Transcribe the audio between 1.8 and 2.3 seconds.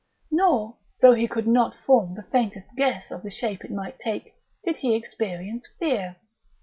form the